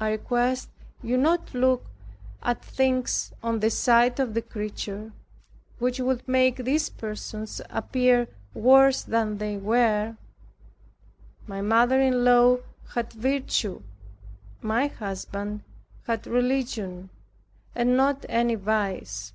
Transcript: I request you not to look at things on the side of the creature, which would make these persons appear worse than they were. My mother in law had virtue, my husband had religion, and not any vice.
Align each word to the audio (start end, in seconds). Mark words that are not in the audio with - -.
I 0.00 0.12
request 0.12 0.70
you 1.02 1.18
not 1.18 1.48
to 1.48 1.58
look 1.58 1.84
at 2.42 2.64
things 2.64 3.34
on 3.42 3.60
the 3.60 3.68
side 3.68 4.18
of 4.18 4.32
the 4.32 4.40
creature, 4.40 5.12
which 5.78 6.00
would 6.00 6.26
make 6.26 6.56
these 6.56 6.88
persons 6.88 7.60
appear 7.68 8.28
worse 8.54 9.02
than 9.02 9.36
they 9.36 9.58
were. 9.58 10.16
My 11.46 11.60
mother 11.60 12.00
in 12.00 12.24
law 12.24 12.60
had 12.94 13.12
virtue, 13.12 13.82
my 14.62 14.86
husband 14.86 15.62
had 16.06 16.26
religion, 16.26 17.10
and 17.74 17.98
not 17.98 18.24
any 18.30 18.54
vice. 18.54 19.34